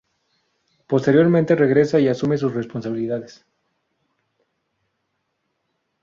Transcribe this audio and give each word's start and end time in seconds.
Posteriormente 0.87 1.53
regresa 1.55 1.99
y 1.99 2.07
asume 2.07 2.35
sus 2.39 2.55
responsabilidades. 2.55 3.45